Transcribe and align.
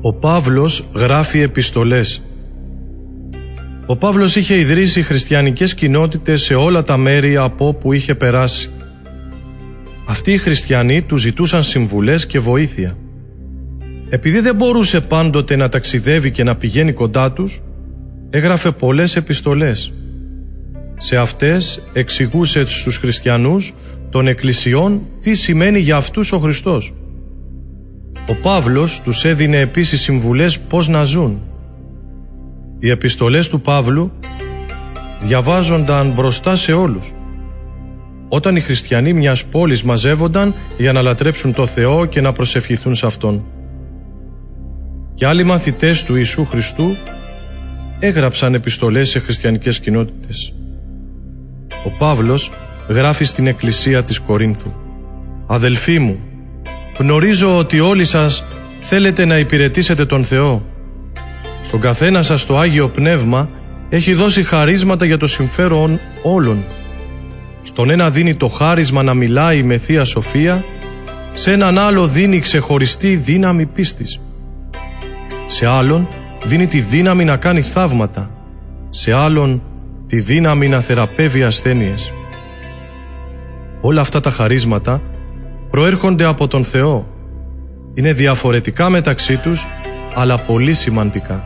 Ο 0.00 0.12
Παύλος 0.12 0.86
γράφει 0.94 1.40
επιστολές. 1.40 2.22
Ο 3.86 3.96
Παύλος 3.96 4.36
είχε 4.36 4.58
ιδρύσει 4.58 5.02
χριστιανικές 5.02 5.74
κοινότητες 5.74 6.42
σε 6.42 6.54
όλα 6.54 6.82
τα 6.82 6.96
μέρη 6.96 7.36
από 7.36 7.66
όπου 7.66 7.92
είχε 7.92 8.14
περάσει. 8.14 8.70
Αυτοί 10.06 10.32
οι 10.32 10.38
χριστιανοί 10.38 11.02
του 11.02 11.16
ζητούσαν 11.16 11.62
συμβουλές 11.62 12.26
και 12.26 12.38
βοήθεια. 12.38 12.96
Επειδή 14.08 14.40
δεν 14.40 14.54
μπορούσε 14.54 15.00
πάντοτε 15.00 15.56
να 15.56 15.68
ταξιδεύει 15.68 16.30
και 16.30 16.44
να 16.44 16.56
πηγαίνει 16.56 16.92
κοντά 16.92 17.32
τους, 17.32 17.62
έγραφε 18.30 18.70
πολλές 18.70 19.16
επιστολές. 19.16 19.92
Σε 20.96 21.16
αυτές 21.16 21.82
εξηγούσε 21.92 22.64
στους 22.66 22.96
χριστιανούς 22.96 23.74
των 24.10 24.26
εκκλησιών 24.26 25.02
τι 25.20 25.34
σημαίνει 25.34 25.78
για 25.78 25.96
αυτούς 25.96 26.32
ο 26.32 26.38
Χριστός. 26.38 26.94
Ο 28.28 28.34
Παύλος 28.42 29.00
τους 29.00 29.24
έδινε 29.24 29.58
επίσης 29.58 30.00
συμβουλές 30.00 30.58
πώς 30.58 30.88
να 30.88 31.02
ζουν. 31.02 31.42
Οι 32.78 32.90
επιστολές 32.90 33.48
του 33.48 33.60
Παύλου 33.60 34.12
διαβάζονταν 35.22 36.12
μπροστά 36.12 36.56
σε 36.56 36.72
όλους. 36.72 37.14
Όταν 38.28 38.56
οι 38.56 38.60
χριστιανοί 38.60 39.12
μιας 39.12 39.44
πόλης 39.44 39.82
μαζεύονταν 39.82 40.54
για 40.78 40.92
να 40.92 41.02
λατρέψουν 41.02 41.52
το 41.52 41.66
Θεό 41.66 42.04
και 42.04 42.20
να 42.20 42.32
προσευχηθούν 42.32 42.94
σε 42.94 43.06
Αυτόν. 43.06 43.44
Και 45.14 45.26
άλλοι 45.26 45.44
μαθητές 45.44 46.04
του 46.04 46.14
Ιησού 46.16 46.44
Χριστού 46.44 46.96
έγραψαν 47.98 48.54
επιστολές 48.54 49.08
σε 49.08 49.18
χριστιανικές 49.18 49.80
κοινότητες. 49.80 50.54
Ο 51.84 51.90
Παύλος 51.98 52.52
γράφει 52.88 53.24
στην 53.24 53.46
εκκλησία 53.46 54.02
της 54.02 54.18
Κορίνθου 54.18 54.72
«Αδελφοί 55.46 55.98
μου, 55.98 56.20
γνωρίζω 56.98 57.58
ότι 57.58 57.80
όλοι 57.80 58.04
σας 58.04 58.44
θέλετε 58.80 59.24
να 59.24 59.38
υπηρετήσετε 59.38 60.04
τον 60.04 60.24
Θεό. 60.24 60.62
Στον 61.62 61.80
καθένα 61.80 62.22
σας 62.22 62.46
το 62.46 62.58
Άγιο 62.58 62.88
Πνεύμα 62.88 63.48
έχει 63.88 64.14
δώσει 64.14 64.42
χαρίσματα 64.42 65.04
για 65.04 65.18
το 65.18 65.26
συμφέρον 65.26 66.00
όλων. 66.22 66.64
Στον 67.62 67.90
ένα 67.90 68.10
δίνει 68.10 68.34
το 68.34 68.48
χάρισμα 68.48 69.02
να 69.02 69.14
μιλάει 69.14 69.62
με 69.62 69.76
Θεία 69.78 70.04
Σοφία, 70.04 70.64
σε 71.32 71.52
έναν 71.52 71.78
άλλο 71.78 72.06
δίνει 72.06 72.38
ξεχωριστή 72.38 73.16
δύναμη 73.16 73.66
πίστης. 73.66 74.20
Σε 75.46 75.66
άλλον 75.66 76.08
δίνει 76.44 76.66
τη 76.66 76.80
δύναμη 76.80 77.24
να 77.24 77.36
κάνει 77.36 77.62
θαύματα, 77.62 78.30
σε 78.90 79.12
άλλον 79.12 79.62
τη 80.06 80.20
δύναμη 80.20 80.68
να 80.68 80.80
θεραπεύει 80.80 81.42
ασθένειες. 81.42 82.12
Όλα 83.80 84.00
αυτά 84.00 84.20
τα 84.20 84.30
χαρίσματα 84.30 85.02
προέρχονται 85.76 86.24
από 86.24 86.48
τον 86.48 86.64
Θεό. 86.64 87.06
Είναι 87.94 88.12
διαφορετικά 88.12 88.90
μεταξύ 88.90 89.36
τους, 89.36 89.66
αλλά 90.14 90.38
πολύ 90.38 90.72
σημαντικά. 90.72 91.44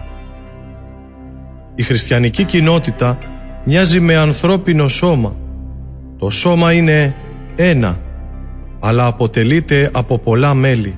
Η 1.75 1.83
χριστιανική 1.83 2.45
κοινότητα 2.45 3.19
μοιάζει 3.65 4.01
με 4.01 4.17
ανθρώπινο 4.17 4.89
σώμα. 4.89 5.37
Το 6.19 6.31
σώμα 6.31 6.73
είναι 6.73 7.15
ένα, 7.57 7.99
αλλά 8.81 9.07
αποτελείται 9.07 9.91
από 9.93 10.19
πολλά 10.19 10.55
μέλη. 10.55 10.95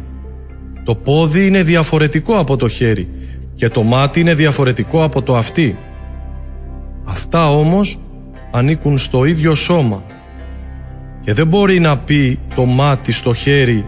Το 0.84 0.94
πόδι 0.94 1.46
είναι 1.46 1.62
διαφορετικό 1.62 2.38
από 2.38 2.56
το 2.56 2.68
χέρι 2.68 3.08
και 3.54 3.68
το 3.68 3.82
μάτι 3.82 4.20
είναι 4.20 4.34
διαφορετικό 4.34 5.04
από 5.04 5.22
το 5.22 5.36
αυτί. 5.36 5.78
Αυτά 7.04 7.50
όμως 7.50 7.98
ανήκουν 8.50 8.98
στο 8.98 9.24
ίδιο 9.24 9.54
σώμα 9.54 10.02
και 11.24 11.32
δεν 11.32 11.46
μπορεί 11.46 11.80
να 11.80 11.98
πει 11.98 12.38
το 12.54 12.64
μάτι 12.64 13.12
στο 13.12 13.34
χέρι 13.34 13.84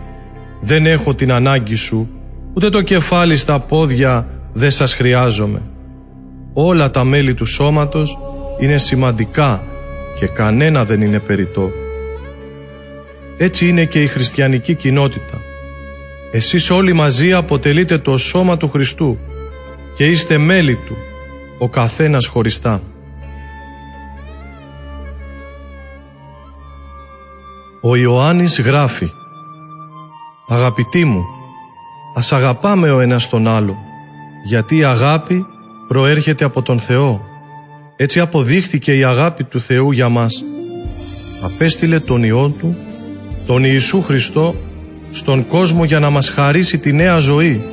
«Δεν 0.61 0.87
έχω 0.87 1.15
την 1.15 1.33
ανάγκη 1.33 1.75
σου», 1.75 2.09
ούτε 2.55 2.69
το 2.69 2.83
κεφάλι 2.83 3.37
στα 3.37 3.59
πόδια 3.59 4.27
«Δεν 4.53 4.71
σας 4.71 4.95
χρειάζομαι». 4.95 5.63
Όλα 6.53 6.91
τα 6.91 7.05
μέλη 7.05 7.35
του 7.35 7.47
σώματος 7.47 8.19
είναι 8.61 8.77
σημαντικά 8.77 9.63
και 10.19 10.27
κανένα 10.27 10.85
δεν 10.85 11.03
είναι 11.03 11.19
περιττό. 11.19 11.71
Έτσι 13.39 13.69
είναι 13.69 13.85
και 13.85 14.03
η 14.03 14.07
χριστιανική 14.07 14.75
κοινότητα. 14.75 15.41
Εσείς 16.33 16.71
όλοι 16.71 16.93
μαζί 16.93 17.33
αποτελείτε 17.33 17.99
το 17.99 18.17
σώμα 18.17 18.57
του 18.57 18.69
Χριστού 18.69 19.19
και 19.97 20.05
είστε 20.05 20.39
μέλη 20.39 20.75
του, 20.75 20.97
ο 21.59 21.69
καθένας 21.69 22.27
χωριστά. 22.27 22.83
Ο 27.87 27.97
Ιωάννης 27.97 28.61
γράφει 28.61 29.13
«Αγαπητοί 30.49 31.05
μου, 31.05 31.25
ας 32.15 32.33
αγαπάμε 32.33 32.91
ο 32.91 33.01
ένας 33.01 33.29
τον 33.29 33.49
άλλο, 33.49 33.77
γιατί 34.45 34.77
η 34.77 34.85
αγάπη 34.85 35.47
προέρχεται 35.89 36.45
από 36.45 36.63
τον 36.63 36.81
Θεό. 36.81 37.21
Έτσι 37.97 38.21
αποδείχθηκε 38.21 38.97
η 38.97 39.05
αγάπη 39.05 39.45
του 39.45 39.61
Θεού 39.61 39.93
για 39.93 40.09
μας. 40.09 40.43
Απέστειλε 41.45 42.01
τον 42.01 42.23
Υιό 42.23 42.49
Του, 42.59 42.77
τον 43.47 43.65
Ιησού 43.65 44.03
Χριστό, 44.03 44.55
στον 45.11 45.47
κόσμο 45.47 45.85
για 45.85 45.99
να 46.01 46.11
μας 46.11 46.29
χαρίσει 46.29 46.79
τη 46.79 46.93
νέα 46.93 47.19
ζωή. 47.19 47.65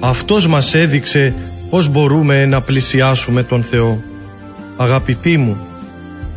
Αυτός 0.00 0.46
μας 0.46 0.74
έδειξε 0.74 1.34
πώς 1.70 1.88
μπορούμε 1.88 2.46
να 2.46 2.60
πλησιάσουμε 2.60 3.42
τον 3.42 3.62
Θεό. 3.62 4.02
Αγαπητοί 4.76 5.36
μου, 5.36 5.56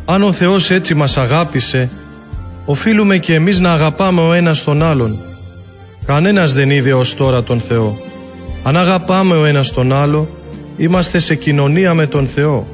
αν 0.04 0.22
ο 0.22 0.32
Θεός 0.32 0.70
έτσι 0.70 0.94
μας 0.94 1.16
αγάπησε, 1.16 1.90
οφείλουμε 2.64 3.18
και 3.18 3.34
εμείς 3.34 3.60
να 3.60 3.72
αγαπάμε 3.72 4.20
ο 4.20 4.32
ένας 4.32 4.64
τον 4.64 4.82
άλλον. 4.82 5.16
Κανένας 6.06 6.54
δεν 6.54 6.70
είδε 6.70 6.92
ως 6.92 7.14
τώρα 7.14 7.42
τον 7.42 7.60
Θεό. 7.60 7.98
Αν 8.62 8.76
αγαπάμε 8.76 9.36
ο 9.36 9.44
ένας 9.44 9.72
τον 9.72 9.92
άλλο, 9.92 10.28
είμαστε 10.76 11.18
σε 11.18 11.34
κοινωνία 11.34 11.94
με 11.94 12.06
τον 12.06 12.26
Θεό 12.26 12.66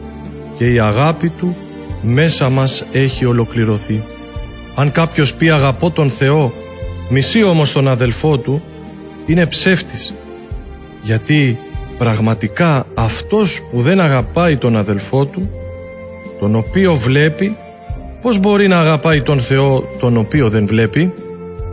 και 0.56 0.64
η 0.72 0.80
αγάπη 0.80 1.28
Του 1.28 1.56
μέσα 2.02 2.48
μας 2.48 2.86
έχει 2.92 3.24
ολοκληρωθεί. 3.24 4.02
Αν 4.74 4.92
κάποιος 4.92 5.34
πει 5.34 5.50
αγαπώ 5.50 5.90
τον 5.90 6.10
Θεό, 6.10 6.52
μισεί 7.08 7.42
όμως 7.42 7.72
τον 7.72 7.88
αδελφό 7.88 8.38
του, 8.38 8.62
είναι 9.26 9.46
ψεύτης. 9.46 10.14
Γιατί 11.02 11.58
πραγματικά 11.98 12.86
αυτός 12.94 13.62
που 13.70 13.80
δεν 13.80 14.00
αγαπάει 14.00 14.56
τον 14.56 14.76
αδελφό 14.76 15.26
του, 15.26 15.50
τον 16.40 16.54
οποίο 16.54 16.96
βλέπει, 16.96 17.56
πώς 18.22 18.38
μπορεί 18.38 18.68
να 18.68 18.78
αγαπάει 18.78 19.22
τον 19.22 19.40
Θεό 19.40 19.84
τον 20.00 20.16
οποίο 20.16 20.48
δεν 20.48 20.66
βλέπει; 20.66 21.12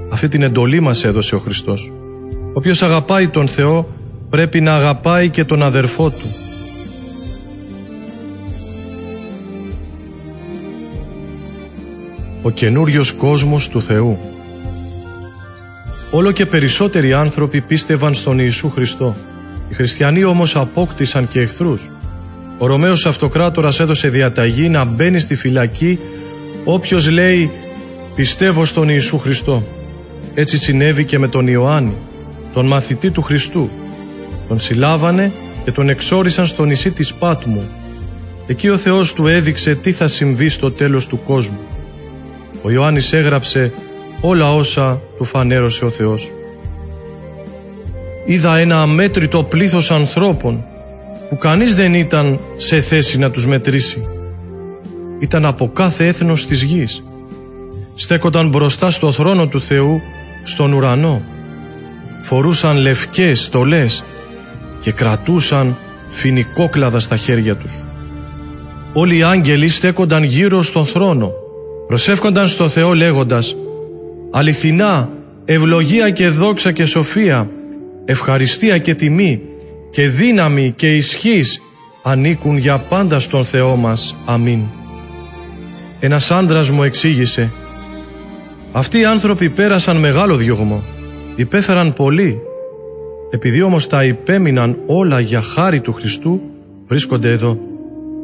Αυτή 0.09 0.28
την 0.28 0.41
εντολή 0.41 0.79
μας 0.79 1.03
έδωσε 1.06 1.35
ο 1.35 1.39
Χριστός. 1.39 1.91
Όποιος 2.53 2.83
αγαπάει 2.83 3.28
τον 3.28 3.47
Θεό 3.47 3.88
πρέπει 4.29 4.61
να 4.61 4.75
αγαπάει 4.75 5.29
και 5.29 5.44
τον 5.44 5.63
αδερφό 5.63 6.09
του. 6.09 6.35
Ο 12.41 12.50
καινούριος 12.50 13.12
κόσμος 13.12 13.69
του 13.69 13.81
Θεού 13.81 14.19
Όλο 16.12 16.31
και 16.31 16.45
περισσότεροι 16.45 17.13
άνθρωποι 17.13 17.62
πίστευαν 17.62 18.13
στον 18.13 18.39
Ιησού 18.39 18.69
Χριστό. 18.69 19.16
Οι 19.69 19.73
χριστιανοί 19.73 20.23
όμως 20.23 20.56
απόκτησαν 20.56 21.27
και 21.27 21.39
εχθρούς. 21.39 21.91
Ο 22.57 22.66
Ρωμαίος 22.66 23.06
Αυτοκράτορας 23.06 23.79
έδωσε 23.79 24.09
διαταγή 24.09 24.69
να 24.69 24.85
μπαίνει 24.85 25.19
στη 25.19 25.35
φυλακή 25.35 26.00
όποιος 26.65 27.09
λέει 27.09 27.51
«Πιστεύω 28.15 28.65
στον 28.65 28.89
Ιησού 28.89 29.17
Χριστό». 29.17 29.63
Έτσι 30.33 30.57
συνέβη 30.57 31.03
και 31.03 31.19
με 31.19 31.27
τον 31.27 31.47
Ιωάννη, 31.47 31.93
τον 32.53 32.67
μαθητή 32.67 33.11
του 33.11 33.21
Χριστού. 33.21 33.69
Τον 34.47 34.59
συλλάβανε 34.59 35.31
και 35.63 35.71
τον 35.71 35.89
εξόρισαν 35.89 36.45
στο 36.45 36.65
νησί 36.65 36.91
της 36.91 37.13
Πάτμου. 37.13 37.63
Εκεί 38.47 38.69
ο 38.69 38.77
Θεός 38.77 39.13
του 39.13 39.27
έδειξε 39.27 39.75
τι 39.75 39.91
θα 39.91 40.07
συμβεί 40.07 40.49
στο 40.49 40.71
τέλος 40.71 41.07
του 41.07 41.19
κόσμου. 41.25 41.59
Ο 42.61 42.71
Ιωάννης 42.71 43.13
έγραψε 43.13 43.73
όλα 44.21 44.53
όσα 44.53 45.01
του 45.17 45.25
φανέρωσε 45.25 45.85
ο 45.85 45.89
Θεός. 45.89 46.31
Είδα 48.25 48.57
ένα 48.57 48.81
αμέτρητο 48.81 49.44
πλήθος 49.44 49.91
ανθρώπων 49.91 50.63
που 51.29 51.38
κανείς 51.38 51.75
δεν 51.75 51.94
ήταν 51.94 52.39
σε 52.56 52.79
θέση 52.79 53.18
να 53.18 53.31
τους 53.31 53.45
μετρήσει. 53.45 54.07
Ήταν 55.25 55.45
από 55.45 55.69
κάθε 55.69 56.06
έθνος 56.06 56.45
της 56.45 56.62
γης. 56.63 57.04
Στέκονταν 57.95 58.50
μπροστά 58.50 58.92
στο 58.92 59.12
θρόνο 59.12 59.48
του 59.48 59.62
Θεού 59.62 60.01
στον 60.44 60.74
ουρανό. 60.74 61.22
Φορούσαν 62.22 62.77
λευκές 62.77 63.44
στολές 63.44 64.04
και 64.81 64.92
κρατούσαν 64.92 65.77
φινικόκλαδα 66.10 67.00
στα 67.00 67.18
χέρια 67.18 67.56
τους. 67.56 67.72
Όλοι 68.94 69.18
οι 69.18 69.24
άγγελοι 69.24 69.68
στέκονταν 69.68 70.24
γύρω 70.24 70.62
στον 70.62 70.86
θρόνο. 70.86 71.31
Προσεύχονταν 71.88 72.48
στο 72.48 72.69
Θεό 72.69 72.94
λέγοντας 72.94 73.56
«Αληθινά, 74.31 75.10
ευλογία 75.45 76.10
και 76.10 76.28
δόξα 76.28 76.71
και 76.71 76.86
σοφία, 76.86 77.50
ευχαριστία 78.06 78.78
και 78.78 78.95
τιμή 78.95 79.42
και 79.92 80.07
δύναμη 80.07 80.74
και 80.75 80.95
ισχύς 80.95 81.62
ανήκουν 82.04 82.57
για 82.57 82.78
πάντα 82.78 83.19
στον 83.19 83.44
Θεό 83.44 83.75
μας. 83.75 84.16
Αμήν». 84.25 84.60
Ένας 86.00 86.31
άντρας 86.31 86.69
μου 86.69 86.83
εξήγησε 86.83 87.51
«Αυτοί 88.71 89.00
οι 89.00 89.06
άνθρωποι 89.06 89.50
πέρασαν 89.50 89.97
μεγάλο 89.97 90.36
διωγμό, 90.36 90.83
υπέφεραν 91.36 91.94
πολύ 91.94 92.39
Επειδή 93.30 93.62
όμως 93.62 93.88
τα 93.88 94.03
υπέμειναν 94.03 94.77
όλα 94.86 95.19
για 95.19 95.42
χάρη 95.42 95.81
του 95.81 95.94
Χριστού, 95.94 96.42
βρίσκονται 96.88 97.30
εδώ. 97.30 97.57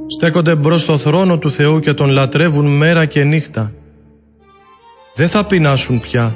Στέκονται 0.07 0.55
μπρος 0.55 0.81
στο 0.81 0.97
θρόνο 0.97 1.37
του 1.37 1.51
Θεού 1.51 1.79
και 1.79 1.93
τον 1.93 2.09
λατρεύουν 2.09 2.77
μέρα 2.77 3.05
και 3.05 3.23
νύχτα. 3.23 3.71
Δεν 5.15 5.27
θα 5.27 5.43
πεινάσουν 5.43 5.99
πια, 5.99 6.35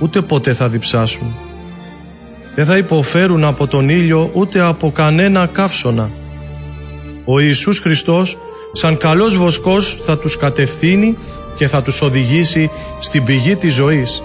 ούτε 0.00 0.20
ποτέ 0.20 0.52
θα 0.52 0.68
διψάσουν. 0.68 1.34
Δεν 2.54 2.64
θα 2.64 2.76
υποφέρουν 2.76 3.44
από 3.44 3.66
τον 3.66 3.88
ήλιο 3.88 4.30
ούτε 4.34 4.60
από 4.60 4.90
κανένα 4.90 5.46
καύσωνα. 5.46 6.10
Ο 7.24 7.40
Ιησούς 7.40 7.78
Χριστός 7.78 8.38
σαν 8.72 8.96
καλός 8.96 9.36
βοσκός 9.36 10.00
θα 10.04 10.18
τους 10.18 10.36
κατευθύνει 10.36 11.18
και 11.54 11.68
θα 11.68 11.82
τους 11.82 12.02
οδηγήσει 12.02 12.70
στην 12.98 13.24
πηγή 13.24 13.56
της 13.56 13.74
ζωής. 13.74 14.22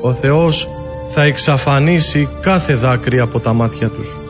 Ο 0.00 0.12
Θεός 0.12 0.68
θα 1.06 1.22
εξαφανίσει 1.22 2.28
κάθε 2.40 2.74
δάκρυ 2.74 3.20
από 3.20 3.40
τα 3.40 3.52
μάτια 3.52 3.88
τους. 3.88 4.23